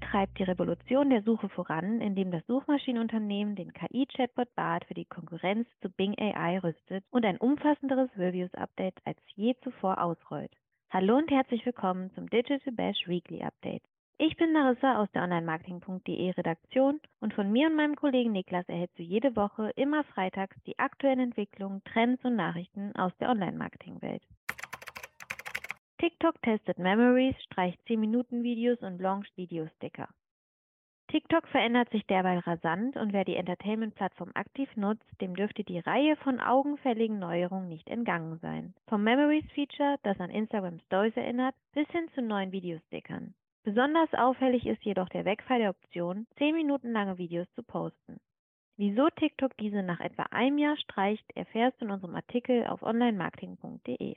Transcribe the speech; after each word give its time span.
treibt 0.00 0.38
die 0.38 0.44
Revolution 0.44 1.10
der 1.10 1.22
Suche 1.22 1.48
voran, 1.48 2.00
indem 2.00 2.30
das 2.30 2.44
Suchmaschinenunternehmen 2.46 3.54
den 3.54 3.72
KI-Chatbot 3.72 4.54
BART 4.54 4.84
für 4.84 4.94
die 4.94 5.04
Konkurrenz 5.04 5.68
zu 5.80 5.88
Bing 5.88 6.14
AI 6.18 6.58
rüstet 6.58 7.04
und 7.10 7.24
ein 7.24 7.38
umfassenderes 7.38 8.10
Reviews-Update 8.16 8.96
als 9.04 9.18
je 9.36 9.54
zuvor 9.62 10.02
ausrollt. 10.02 10.52
Hallo 10.90 11.16
und 11.16 11.30
herzlich 11.30 11.64
willkommen 11.64 12.10
zum 12.14 12.28
Digital 12.28 12.72
Bash 12.72 13.06
Weekly 13.06 13.42
Update. 13.42 13.82
Ich 14.18 14.36
bin 14.36 14.52
Narissa 14.52 15.00
aus 15.00 15.10
der 15.12 15.22
Onlinemarketing.de 15.22 16.30
Redaktion 16.30 17.00
und 17.20 17.34
von 17.34 17.52
mir 17.52 17.68
und 17.68 17.76
meinem 17.76 17.94
Kollegen 17.94 18.32
Niklas 18.32 18.68
erhältst 18.68 18.98
du 18.98 19.04
jede 19.04 19.36
Woche 19.36 19.70
immer 19.76 20.02
freitags 20.02 20.56
die 20.64 20.78
aktuellen 20.78 21.20
Entwicklungen, 21.20 21.84
Trends 21.84 22.24
und 22.24 22.34
Nachrichten 22.34 22.96
aus 22.96 23.16
der 23.18 23.30
Online-Marketing-Welt. 23.30 24.22
TikTok 26.00 26.40
testet 26.42 26.78
Memories, 26.78 27.34
streicht 27.42 27.80
10-Minuten-Videos 27.88 28.78
und 28.82 29.00
launcht 29.00 29.36
Videosticker. 29.36 30.08
TikTok 31.08 31.48
verändert 31.48 31.90
sich 31.90 32.06
derweil 32.06 32.38
rasant 32.38 32.96
und 32.96 33.12
wer 33.12 33.24
die 33.24 33.34
Entertainment-Plattform 33.34 34.30
aktiv 34.34 34.68
nutzt, 34.76 35.02
dem 35.20 35.34
dürfte 35.34 35.64
die 35.64 35.80
Reihe 35.80 36.14
von 36.18 36.38
augenfälligen 36.38 37.18
Neuerungen 37.18 37.68
nicht 37.68 37.88
entgangen 37.88 38.38
sein. 38.38 38.74
Vom 38.86 39.02
Memories-Feature, 39.02 39.96
das 40.04 40.20
an 40.20 40.30
Instagram 40.30 40.78
Stories 40.86 41.16
erinnert, 41.16 41.56
bis 41.72 41.88
hin 41.88 42.08
zu 42.14 42.22
neuen 42.22 42.52
Videostickern. 42.52 43.34
Besonders 43.64 44.14
auffällig 44.14 44.66
ist 44.66 44.84
jedoch 44.84 45.08
der 45.08 45.24
Wegfall 45.24 45.58
der 45.58 45.70
Option, 45.70 46.28
10 46.36 46.54
Minuten 46.54 46.92
lange 46.92 47.18
Videos 47.18 47.50
zu 47.56 47.64
posten. 47.64 48.20
Wieso 48.76 49.08
TikTok 49.16 49.56
diese 49.56 49.82
nach 49.82 49.98
etwa 49.98 50.22
einem 50.30 50.58
Jahr 50.58 50.76
streicht, 50.76 51.28
erfährst 51.34 51.80
du 51.80 51.86
in 51.86 51.90
unserem 51.90 52.14
Artikel 52.14 52.68
auf 52.68 52.84
onlinemarketing.de. 52.84 54.14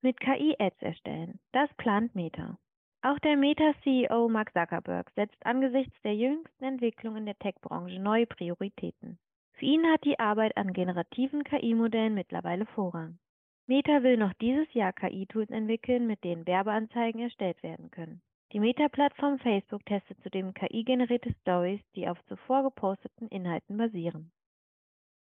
Mit 0.00 0.20
KI 0.20 0.54
Ads 0.60 0.80
erstellen. 0.80 1.40
Das 1.50 1.68
plant 1.74 2.14
Meta. 2.14 2.56
Auch 3.02 3.18
der 3.18 3.36
Meta-CEO 3.36 4.28
Mark 4.28 4.52
Zuckerberg 4.52 5.10
setzt 5.16 5.44
angesichts 5.44 6.00
der 6.02 6.14
jüngsten 6.14 6.62
Entwicklung 6.62 7.16
in 7.16 7.26
der 7.26 7.36
Tech-Branche 7.40 7.98
neue 7.98 8.26
Prioritäten. 8.26 9.18
Für 9.54 9.64
ihn 9.64 9.84
hat 9.86 10.04
die 10.04 10.20
Arbeit 10.20 10.56
an 10.56 10.72
generativen 10.72 11.42
KI-Modellen 11.42 12.14
mittlerweile 12.14 12.64
Vorrang. 12.66 13.18
Meta 13.66 14.04
will 14.04 14.16
noch 14.16 14.32
dieses 14.34 14.72
Jahr 14.72 14.92
KI-Tools 14.92 15.50
entwickeln, 15.50 16.06
mit 16.06 16.22
denen 16.22 16.46
Werbeanzeigen 16.46 17.20
erstellt 17.20 17.60
werden 17.64 17.90
können. 17.90 18.22
Die 18.52 18.60
Meta-Plattform 18.60 19.40
Facebook 19.40 19.84
testet 19.84 20.22
zudem 20.22 20.54
KI-generierte 20.54 21.34
Stories, 21.40 21.80
die 21.96 22.08
auf 22.08 22.24
zuvor 22.26 22.62
geposteten 22.62 23.26
Inhalten 23.28 23.76
basieren. 23.76 24.30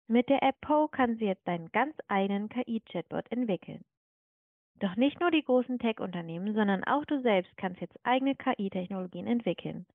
Mit 0.07 0.27
der 0.27 0.43
App 0.43 0.59
Po 0.59 0.89
kannst 0.89 1.21
du 1.21 1.25
jetzt 1.25 1.47
deinen 1.47 1.71
ganz 1.71 1.95
eigenen 2.09 2.49
KI-Chatbot 2.49 3.31
entwickeln. 3.31 3.85
Doch 4.79 4.95
nicht 4.95 5.19
nur 5.19 5.29
die 5.29 5.43
großen 5.43 5.77
Tech-Unternehmen, 5.77 6.53
sondern 6.53 6.85
auch 6.85 7.03
du 7.03 7.21
selbst 7.21 7.55
kannst 7.57 7.81
jetzt 7.81 7.99
eigene 8.03 8.35
KI-Technologien 8.35 9.27
entwickeln. 9.27 9.85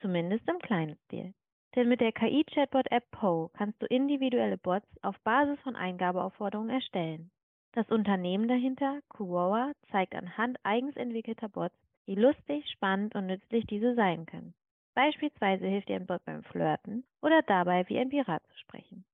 Zumindest 0.00 0.48
im 0.48 0.60
kleinen 0.60 0.96
Stil. 1.06 1.34
Denn 1.74 1.88
mit 1.88 2.00
der 2.00 2.12
KI-Chatbot-App 2.12 3.10
Po 3.10 3.50
kannst 3.54 3.82
du 3.82 3.86
individuelle 3.86 4.56
Bots 4.56 4.86
auf 5.02 5.18
Basis 5.20 5.58
von 5.60 5.74
Eingabeaufforderungen 5.74 6.70
erstellen. 6.70 7.30
Das 7.72 7.90
Unternehmen 7.90 8.48
dahinter, 8.48 9.00
Kuoa, 9.08 9.72
zeigt 9.90 10.14
anhand 10.14 10.56
eigens 10.62 10.96
entwickelter 10.96 11.48
Bots, 11.48 11.76
wie 12.06 12.14
lustig, 12.14 12.64
spannend 12.70 13.14
und 13.16 13.26
nützlich 13.26 13.66
diese 13.66 13.94
sein 13.94 14.24
können. 14.24 14.54
Beispielsweise 14.94 15.66
hilft 15.66 15.88
dir 15.88 15.96
ein 15.96 16.06
Bot 16.06 16.24
beim 16.24 16.42
Flirten 16.44 17.04
oder 17.22 17.42
dabei, 17.42 17.88
wie 17.88 17.98
ein 17.98 18.08
Pirat 18.08 18.42
zu 18.46 18.58
sprechen. 18.58 19.04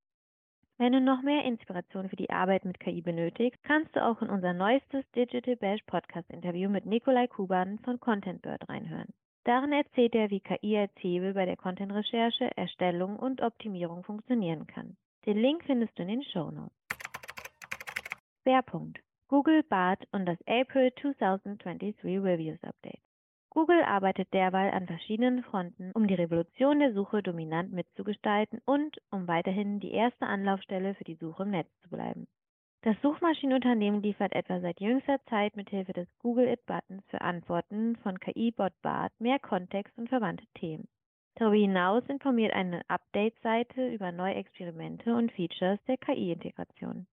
Wenn 0.85 0.93
du 0.93 1.01
noch 1.01 1.23
mehr 1.23 1.47
Inspiration 1.47 2.11
für 2.11 2.17
die 2.17 2.29
Arbeit 2.29 2.67
mit 2.67 2.79
KI 2.79 3.01
benötigst, 3.01 3.59
kannst 3.65 3.97
du 3.97 4.05
auch 4.05 4.21
in 4.21 4.29
unser 4.29 4.53
neuestes 4.53 5.03
Digital 5.13 5.57
Bash 5.57 5.81
Podcast 5.87 6.29
Interview 6.29 6.69
mit 6.69 6.85
Nikolai 6.85 7.27
Kuban 7.27 7.79
von 7.79 7.99
Content 8.01 8.43
Bird 8.43 8.69
reinhören. 8.69 9.09
Darin 9.45 9.73
erzählt 9.73 10.15
er, 10.15 10.29
wie 10.29 10.41
KI 10.41 10.77
als 10.77 10.93
Hebel 10.99 11.33
bei 11.33 11.47
der 11.47 11.57
Content-Recherche, 11.57 12.55
Erstellung 12.55 13.17
und 13.19 13.41
Optimierung 13.41 14.05
funktionieren 14.05 14.67
kann. 14.67 14.99
Den 15.25 15.39
Link 15.39 15.65
findest 15.65 15.99
du 15.99 16.03
in 16.03 16.09
den 16.09 16.23
Show 16.23 16.51
Notes. 16.51 16.77
Schwerpunkt 18.43 19.01
Google 19.29 19.63
Bart 19.63 20.07
und 20.13 20.27
das 20.27 20.37
April 20.47 20.93
2023 21.01 22.05
Reviews 22.05 22.63
Update. 22.63 23.01
Google 23.55 23.85
arbeitet 23.85 24.35
derweil 24.35 24.73
an 24.73 24.89
verschiedenen 24.89 25.45
Fronten, 25.45 25.93
um 25.95 26.09
die 26.09 26.15
Revolution 26.15 26.81
der 26.81 26.93
Suche 26.93 27.23
dominant 27.23 27.73
mitzugestalten 27.73 28.61
und 28.65 29.01
um 29.13 29.29
weiterhin 29.29 29.79
die 29.79 29.93
erste 29.93 30.27
Anlaufstelle 30.27 30.97
für 30.97 31.05
die 31.05 31.15
Suche 31.15 31.45
im 31.45 31.51
Netz 31.51 31.69
zu 31.83 31.89
bleiben. 31.89 32.27
Das 32.83 33.01
Suchmaschinenunternehmen 33.01 34.03
liefert 34.03 34.35
etwa 34.35 34.61
seit 34.61 34.81
jüngster 34.81 35.25
Zeit 35.31 35.57
mithilfe 35.57 35.93
des 35.93 36.09
Google 36.19 36.49
It 36.49 36.67
Buttons 36.67 37.05
für 37.07 37.21
Antworten 37.21 37.95
von 38.03 38.19
KI-Bot 38.19 38.73
Bart 38.83 39.13
mehr 39.21 39.39
Kontext 39.39 39.97
und 39.97 40.09
verwandte 40.09 40.47
Themen. 40.55 40.89
Darüber 41.37 41.57
hinaus 41.57 42.03
informiert 42.09 42.53
eine 42.53 42.83
Update-Seite 42.89 43.87
über 43.87 44.11
neue 44.11 44.35
Experimente 44.35 45.15
und 45.15 45.31
Features 45.31 45.79
der 45.87 45.97
KI-Integration. 45.99 47.07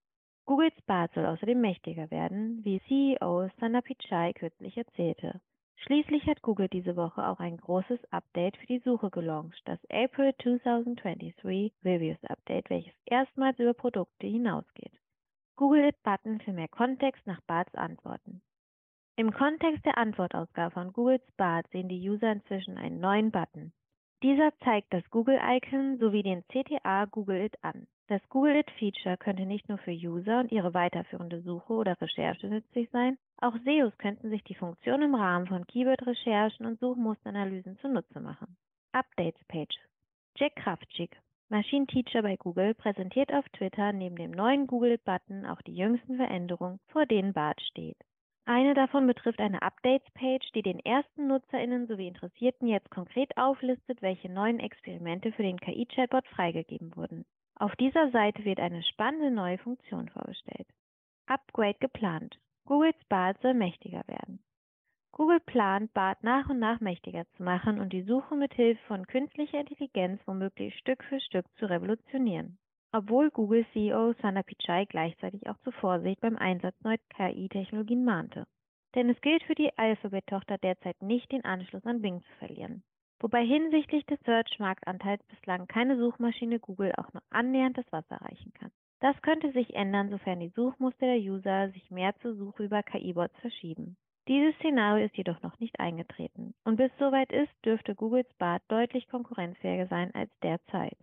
Googles 0.45 0.73
Bart 0.87 1.13
soll 1.13 1.27
außerdem 1.27 1.61
mächtiger 1.61 2.09
werden, 2.09 2.65
wie 2.65 2.81
CEO 2.87 3.47
Sundar 3.59 3.83
Pichai 3.83 4.33
kürzlich 4.33 4.75
erzählte. 4.75 5.39
Schließlich 5.85 6.27
hat 6.27 6.43
Google 6.43 6.67
diese 6.67 6.95
Woche 6.95 7.27
auch 7.27 7.39
ein 7.39 7.57
großes 7.57 7.99
Update 8.11 8.55
für 8.57 8.67
die 8.67 8.81
Suche 8.85 9.09
gelauncht, 9.09 9.59
das 9.65 9.79
April 9.89 10.33
2023 10.43 11.33
Reviews 11.83 12.23
Update, 12.25 12.69
welches 12.69 12.93
erstmals 13.05 13.57
über 13.57 13.73
Produkte 13.73 14.27
hinausgeht. 14.27 14.91
Google 15.55 15.91
Button 16.03 16.39
für 16.41 16.53
mehr 16.53 16.67
Kontext 16.67 17.25
nach 17.25 17.41
Barts 17.47 17.73
Antworten. 17.73 18.43
Im 19.15 19.33
Kontext 19.33 19.83
der 19.83 19.97
Antwortausgabe 19.97 20.71
von 20.71 20.93
Googles 20.93 21.21
Bart 21.35 21.67
sehen 21.71 21.89
die 21.89 22.09
User 22.09 22.31
inzwischen 22.31 22.77
einen 22.77 22.99
neuen 22.99 23.31
Button. 23.31 23.73
Dieser 24.21 24.51
zeigt 24.59 24.93
das 24.93 25.03
Google-Icon 25.09 25.97
sowie 25.97 26.21
den 26.21 26.43
CTA 26.47 27.05
Google 27.05 27.41
It 27.41 27.55
an. 27.63 27.87
Das 28.11 28.27
Google 28.27 28.57
It 28.57 28.69
Feature 28.71 29.15
könnte 29.15 29.45
nicht 29.45 29.69
nur 29.69 29.77
für 29.77 29.93
User 29.93 30.41
und 30.41 30.51
ihre 30.51 30.73
weiterführende 30.73 31.41
Suche 31.43 31.71
oder 31.71 32.01
Recherche 32.01 32.45
nützlich 32.47 32.89
sein, 32.89 33.17
auch 33.37 33.55
SEOs 33.63 33.97
könnten 33.99 34.29
sich 34.29 34.43
die 34.43 34.53
Funktion 34.53 35.01
im 35.01 35.15
Rahmen 35.15 35.47
von 35.47 35.65
Keyword-Recherchen 35.65 36.65
und 36.65 36.77
Suchmusteranalysen 36.81 37.77
zunutze 37.77 38.19
machen. 38.19 38.57
Updates 38.91 39.41
Pages. 39.47 39.79
Jack 40.35 40.57
Kraftschick, 40.57 41.15
Maschinenteacher 41.47 42.21
bei 42.21 42.35
Google, 42.35 42.73
präsentiert 42.73 43.31
auf 43.31 43.47
Twitter 43.53 43.93
neben 43.93 44.17
dem 44.17 44.31
neuen 44.31 44.67
Google-Button 44.67 45.45
auch 45.45 45.61
die 45.61 45.77
jüngsten 45.77 46.17
Veränderungen, 46.17 46.81
vor 46.89 47.05
denen 47.05 47.31
Bart 47.31 47.61
steht. 47.61 47.95
Eine 48.43 48.73
davon 48.73 49.07
betrifft 49.07 49.39
eine 49.39 49.61
Updates-Page, 49.61 50.51
die 50.53 50.63
den 50.63 50.79
ersten 50.79 51.27
NutzerInnen 51.27 51.87
sowie 51.87 52.09
Interessierten 52.09 52.67
jetzt 52.67 52.91
konkret 52.91 53.37
auflistet, 53.37 54.01
welche 54.01 54.27
neuen 54.27 54.59
Experimente 54.59 55.31
für 55.31 55.43
den 55.43 55.61
KI-Chatbot 55.61 56.27
freigegeben 56.27 56.93
wurden. 56.97 57.23
Auf 57.61 57.75
dieser 57.75 58.09
Seite 58.09 58.43
wird 58.43 58.59
eine 58.59 58.81
spannende 58.81 59.29
neue 59.29 59.59
Funktion 59.59 60.09
vorgestellt. 60.09 60.67
Upgrade 61.27 61.77
geplant. 61.79 62.39
Googles 62.65 62.95
Bart 63.07 63.39
soll 63.43 63.53
mächtiger 63.53 64.01
werden. 64.07 64.39
Google 65.11 65.39
plant, 65.41 65.93
Bart 65.93 66.23
nach 66.23 66.49
und 66.49 66.57
nach 66.57 66.79
mächtiger 66.79 67.23
zu 67.37 67.43
machen 67.43 67.79
und 67.79 67.93
die 67.93 68.01
Suche 68.01 68.35
mit 68.35 68.51
Hilfe 68.55 68.81
von 68.87 69.05
künstlicher 69.05 69.59
Intelligenz 69.59 70.19
womöglich 70.25 70.75
Stück 70.79 71.03
für 71.03 71.19
Stück 71.19 71.45
zu 71.59 71.69
revolutionieren. 71.69 72.57
Obwohl 72.93 73.29
Google 73.29 73.63
CEO 73.73 74.13
Sundar 74.13 74.41
Pichai 74.41 74.85
gleichzeitig 74.85 75.47
auch 75.47 75.59
zur 75.59 75.73
Vorsicht 75.73 76.19
beim 76.19 76.37
Einsatz 76.37 76.75
neuer 76.81 76.97
KI-Technologien 77.15 78.03
mahnte. 78.03 78.47
Denn 78.95 79.07
es 79.07 79.21
gilt 79.21 79.43
für 79.43 79.53
die 79.53 79.77
Alphabet-Tochter 79.77 80.57
derzeit 80.57 80.99
nicht, 81.03 81.31
den 81.31 81.45
Anschluss 81.45 81.85
an 81.85 82.01
Bing 82.01 82.23
zu 82.23 82.33
verlieren. 82.39 82.81
Wobei 83.21 83.45
hinsichtlich 83.45 84.03
des 84.07 84.19
Search-Marktanteils 84.25 85.23
bislang 85.25 85.67
keine 85.67 85.95
Suchmaschine 85.97 86.59
Google 86.59 86.91
auch 86.97 87.13
nur 87.13 87.21
annähernd 87.29 87.77
das 87.77 87.91
Wasser 87.91 88.17
reichen 88.17 88.51
kann. 88.53 88.71
Das 88.99 89.19
könnte 89.21 89.51
sich 89.51 89.75
ändern, 89.75 90.09
sofern 90.09 90.39
die 90.39 90.51
Suchmuster 90.55 91.05
der 91.05 91.19
User 91.19 91.69
sich 91.69 91.91
mehr 91.91 92.15
zur 92.21 92.35
Suche 92.35 92.63
über 92.63 92.81
KI-Bots 92.81 93.35
verschieben. 93.39 93.95
Dieses 94.27 94.55
Szenario 94.55 95.05
ist 95.05 95.17
jedoch 95.17 95.41
noch 95.43 95.59
nicht 95.59 95.79
eingetreten 95.79 96.55
und 96.63 96.77
bis 96.77 96.91
soweit 96.97 97.31
ist, 97.31 97.51
dürfte 97.63 97.93
Googles 97.93 98.31
Bart 98.39 98.63
deutlich 98.69 99.07
konkurrenzfähiger 99.07 99.87
sein 99.87 100.13
als 100.15 100.31
derzeit. 100.41 100.97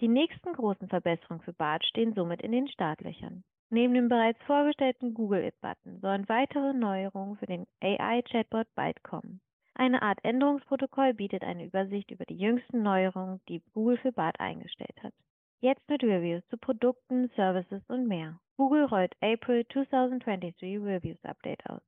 Die 0.00 0.08
nächsten 0.08 0.52
großen 0.52 0.88
Verbesserungen 0.88 1.42
für 1.42 1.52
Bart 1.52 1.84
stehen 1.86 2.14
somit 2.14 2.40
in 2.42 2.52
den 2.52 2.68
Startlöchern. 2.68 3.42
Neben 3.70 3.94
dem 3.94 4.08
bereits 4.08 4.40
vorgestellten 4.44 5.12
Google 5.12 5.44
It-Button 5.44 6.00
sollen 6.00 6.28
weitere 6.28 6.72
Neuerungen 6.72 7.36
für 7.36 7.46
den 7.46 7.66
AI-Chatbot 7.80 8.66
bald 8.76 9.02
kommen. 9.02 9.40
Eine 9.80 10.02
Art 10.02 10.18
Änderungsprotokoll 10.24 11.14
bietet 11.14 11.44
eine 11.44 11.64
Übersicht 11.64 12.10
über 12.10 12.24
die 12.24 12.36
jüngsten 12.36 12.82
Neuerungen, 12.82 13.40
die 13.48 13.62
Google 13.74 13.96
für 13.98 14.10
Bart 14.10 14.40
eingestellt 14.40 15.00
hat. 15.04 15.14
Jetzt 15.60 15.88
mit 15.88 16.02
Reviews 16.02 16.42
zu 16.48 16.58
Produkten, 16.58 17.28
Services 17.36 17.80
und 17.86 18.08
mehr. 18.08 18.40
Google 18.56 18.86
rollt 18.86 19.14
April 19.20 19.64
2023 19.68 20.80
Reviews 20.80 21.24
Update 21.24 21.64
aus. 21.70 21.80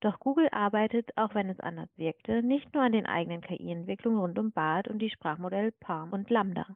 Doch 0.00 0.18
Google 0.18 0.48
arbeitet, 0.50 1.16
auch 1.16 1.36
wenn 1.36 1.48
es 1.48 1.60
anders 1.60 1.88
wirkte, 1.96 2.42
nicht 2.42 2.74
nur 2.74 2.82
an 2.82 2.90
den 2.90 3.06
eigenen 3.06 3.42
KI-Entwicklungen 3.42 4.18
rund 4.18 4.38
um 4.40 4.50
BART 4.50 4.88
und 4.88 4.98
die 4.98 5.10
Sprachmodelle 5.10 5.70
Palm 5.70 6.12
und 6.12 6.28
Lambda. 6.30 6.66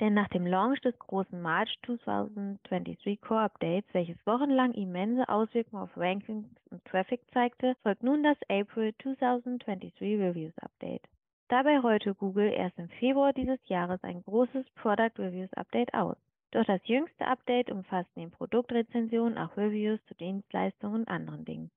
Denn 0.00 0.14
nach 0.14 0.28
dem 0.28 0.46
Launch 0.46 0.80
des 0.80 0.98
großen 0.98 1.42
March 1.42 1.78
2023 1.84 3.20
Core 3.20 3.42
Updates, 3.42 3.92
welches 3.92 4.16
wochenlang 4.24 4.72
immense 4.72 5.28
Auswirkungen 5.28 5.82
auf 5.82 5.94
Rankings 5.94 6.46
und 6.70 6.82
Traffic 6.86 7.20
zeigte, 7.34 7.76
folgt 7.82 8.02
nun 8.02 8.22
das 8.22 8.38
April 8.48 8.94
2023 9.02 9.92
Reviews 10.00 10.56
Update. 10.58 11.02
Dabei 11.48 11.78
rollte 11.80 12.14
Google 12.14 12.50
erst 12.50 12.78
im 12.78 12.88
Februar 12.88 13.34
dieses 13.34 13.58
Jahres 13.66 14.02
ein 14.02 14.22
großes 14.22 14.64
Product 14.76 15.18
Reviews 15.18 15.52
Update 15.52 15.92
aus. 15.92 16.16
Doch 16.52 16.64
das 16.64 16.80
jüngste 16.84 17.26
Update 17.26 17.70
umfasst 17.70 18.10
neben 18.16 18.30
Produktrezensionen 18.30 19.36
auch 19.36 19.54
Reviews 19.58 20.00
zu 20.06 20.14
Dienstleistungen 20.14 21.02
und 21.02 21.08
anderen 21.08 21.44
Dingen. 21.44 21.70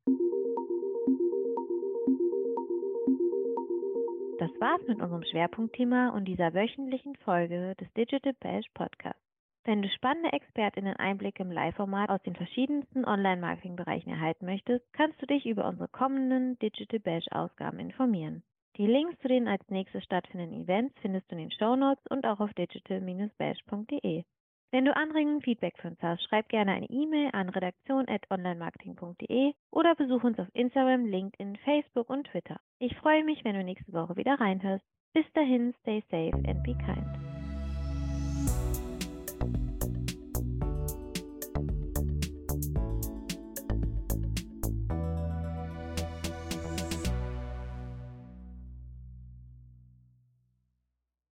Das 4.44 4.52
war's 4.60 4.82
mit 4.90 5.02
unserem 5.02 5.24
Schwerpunktthema 5.24 6.10
und 6.10 6.26
dieser 6.26 6.54
wöchentlichen 6.54 7.16
Folge 7.24 7.76
des 7.80 7.88
Digital 7.94 8.34
Bash 8.42 8.66
Podcasts. 8.74 9.24
Wenn 9.64 9.82
du 9.82 9.88
spannende 9.88 10.34
ExpertInnen 10.34 10.98
Einblicke 10.98 11.44
im 11.44 11.52
Live-Format 11.54 12.10
aus 12.10 12.22
den 12.24 12.36
verschiedensten 12.36 13.06
Online-Marketing-Bereichen 13.06 14.10
erhalten 14.10 14.46
möchtest, 14.46 14.84
kannst 14.92 15.22
du 15.22 15.28
dich 15.28 15.46
über 15.46 15.66
unsere 15.66 15.88
kommenden 15.88 16.60
Digital 16.60 17.00
Bash-Ausgaben 17.00 17.80
informieren. 17.80 18.44
Die 18.76 18.86
Links 18.86 19.18
zu 19.22 19.30
den 19.30 19.48
als 19.48 19.64
nächstes 19.70 20.04
stattfindenden 20.04 20.64
Events 20.64 20.94
findest 21.00 21.32
du 21.32 21.36
in 21.38 21.44
den 21.44 21.52
Show 21.52 21.78
Notes 21.78 22.06
und 22.10 22.26
auch 22.26 22.42
auf 22.42 22.54
digital-bash.de. 22.54 24.26
Wenn 24.74 24.86
du 24.86 24.96
Anregungen 24.96 25.36
und 25.36 25.44
Feedback 25.44 25.78
für 25.78 25.90
uns 25.90 26.02
hast, 26.02 26.24
schreib 26.24 26.50
gerne 26.50 26.72
eine 26.72 26.90
E-Mail 26.90 27.30
an 27.34 27.50
redaktion.onlinemarketing.de 27.50 29.54
oder 29.70 29.94
besuch 29.94 30.24
uns 30.24 30.40
auf 30.40 30.48
Instagram, 30.54 31.06
LinkedIn, 31.06 31.58
Facebook 31.58 32.10
und 32.10 32.26
Twitter. 32.26 32.60
Ich 32.80 32.98
freue 32.98 33.24
mich, 33.24 33.46
wenn 33.46 33.54
du 33.54 33.64
nächste 33.64 33.94
Woche 33.94 34.16
wieder 34.16 34.40
reinhörst. 34.40 34.84
Bis 35.14 35.32
dahin, 35.34 35.76
stay 35.82 36.04
safe 36.10 36.34
and 36.48 36.64
be 36.64 36.74
kind. 36.74 37.33